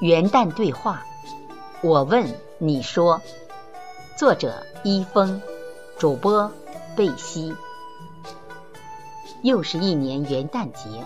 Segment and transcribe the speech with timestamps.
[0.00, 1.04] 元旦对话，
[1.82, 2.26] 我问
[2.56, 3.20] 你说。
[4.16, 5.42] 作者：一峰，
[5.98, 6.50] 主播：
[6.96, 7.54] 贝西。
[9.42, 11.04] 又是一年元旦节，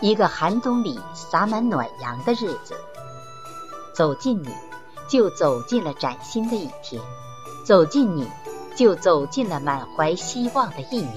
[0.00, 2.76] 一个寒冬里洒满暖阳的日子。
[3.92, 4.48] 走进你，
[5.08, 7.02] 就走进了崭新的一天；
[7.64, 8.28] 走进你，
[8.76, 11.12] 就走进了满怀希望的一年。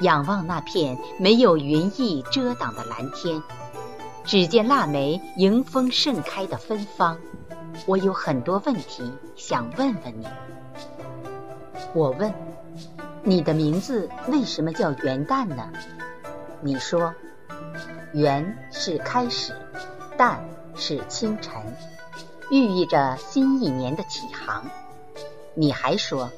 [0.00, 3.42] 仰望那片没有云翳遮挡的蓝天。
[4.24, 7.18] 只见腊梅迎风盛开的芬芳，
[7.86, 10.26] 我有很多问题想问问你。
[11.94, 12.32] 我问，
[13.24, 15.68] 你的名字为什么叫元旦呢？
[16.60, 17.12] 你说，
[18.12, 19.52] 元是开始，
[20.16, 20.36] 旦
[20.76, 21.60] 是清晨，
[22.50, 24.64] 寓意着新一年的起航。
[25.54, 26.30] 你还说，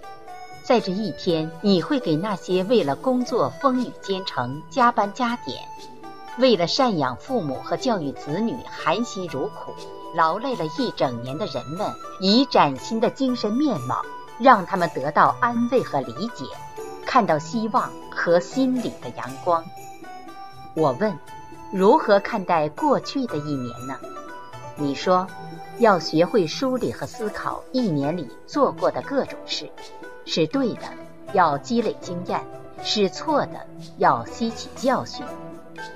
[0.62, 5.62] 在这一天，你会给那些为了工作风雨兼程、加班加点。
[6.38, 9.74] 为了赡养父母和教育子女，含辛茹苦、
[10.14, 14.02] 劳累了一整年的人们，以崭新的精神面貌，
[14.38, 16.46] 让他们得到安慰和理解，
[17.04, 19.62] 看到希望和心里的阳光。
[20.74, 21.18] 我问：
[21.70, 23.94] 如何看待过去的一年呢？
[24.76, 25.26] 你说：
[25.78, 29.70] 要学会梳理和思考一年里做过的各种事，
[30.24, 30.86] 是对的；
[31.34, 32.40] 要积累经验，
[32.82, 33.58] 是错的；
[33.98, 35.26] 要吸取教训。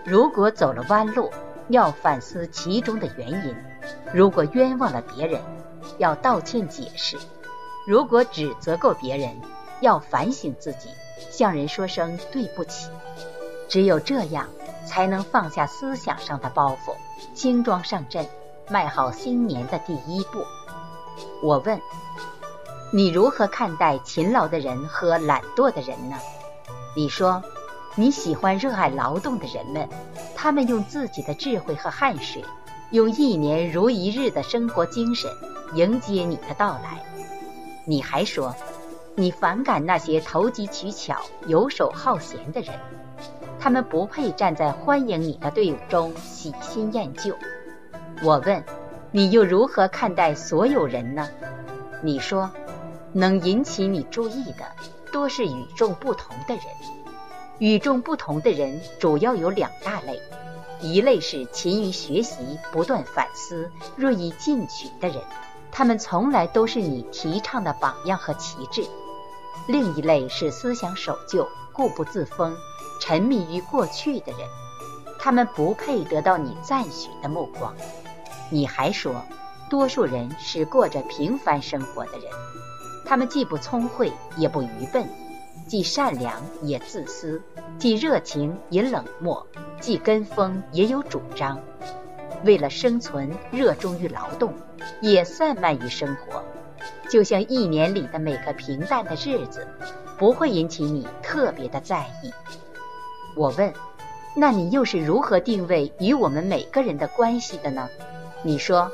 [0.05, 1.31] 如果走了弯路，
[1.69, 3.55] 要反思其中的原因；
[4.13, 5.41] 如果冤枉了别人，
[5.99, 7.19] 要道歉解释；
[7.87, 9.41] 如果指责过别人，
[9.81, 10.89] 要反省自己，
[11.31, 12.89] 向人说声对不起。
[13.69, 14.47] 只有这样，
[14.87, 16.95] 才能放下思想上的包袱，
[17.35, 18.25] 轻装上阵，
[18.69, 20.45] 迈好新年的第一步。
[21.43, 21.81] 我问，
[22.93, 26.17] 你如何看待勤劳的人和懒惰的人呢？
[26.95, 27.43] 你说。
[27.99, 29.89] 你喜欢热爱劳动的人们，
[30.35, 32.45] 他们用自己的智慧和汗水，
[32.91, 35.31] 用一年如一日的生活精神
[35.73, 37.03] 迎接你的到来。
[37.87, 38.55] 你还说，
[39.15, 42.79] 你反感那些投机取巧、游手好闲的人，
[43.59, 47.35] 他们不配站在欢迎你的队伍中喜新厌旧。
[48.23, 48.63] 我问，
[49.11, 51.27] 你又如何看待所有人呢？
[52.03, 52.51] 你说，
[53.15, 54.67] 能引起你注意的，
[55.11, 56.63] 多是与众不同的人。
[57.59, 60.21] 与众不同的人主要有两大类，
[60.81, 65.23] 一类是勤于学习、不断反思、锐意进取的人，
[65.73, 68.83] 他们从来都是你提倡的榜样和旗帜；
[69.69, 72.55] 另一类是思想守旧、固步自封、
[73.01, 74.41] 沉迷于过去的人，
[75.19, 77.75] 他们不配得到你赞许的目光。
[78.51, 79.15] 你还说，
[79.71, 82.31] 多数人是过着平凡生活的人，
[83.07, 85.09] 他们既不聪慧，也不愚笨。
[85.67, 87.43] 既善良也自私，
[87.79, 89.47] 既热情也冷漠，
[89.81, 91.61] 既跟风也有主张。
[92.45, 94.53] 为了生存，热衷于劳动，
[95.01, 96.43] 也散漫于生活。
[97.09, 99.67] 就像一年里的每个平淡的日子，
[100.19, 102.33] 不会引起你特别的在意。
[103.35, 103.73] 我问，
[104.37, 107.89] 那你又是如何定位与我们每个人的关系的呢？
[108.43, 108.91] 你说，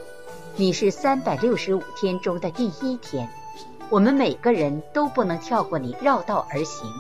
[0.57, 3.29] 你是三百六十五天中的第一天。
[3.93, 6.91] 我们每个人都不能跳过你绕道而行，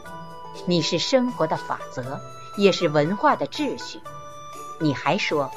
[0.66, 2.20] 你是生活的法则，
[2.58, 3.98] 也是文化的秩序。
[4.78, 5.50] 你还说，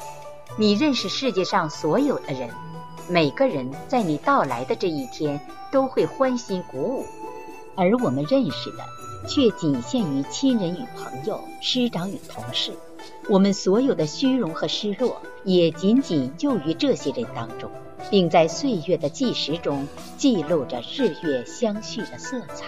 [0.56, 2.48] 你认识世界上所有的人，
[3.06, 5.38] 每个人在你到来的这一天
[5.70, 7.06] 都会欢欣鼓舞，
[7.76, 8.82] 而我们认识的
[9.28, 12.72] 却仅限于亲人与朋友、师长与同事。
[13.28, 17.70] 我们所有的虚荣和失落，也仅仅囿于这些人当中。
[18.10, 22.66] 并在岁月的计时中记录着日月相续的色彩。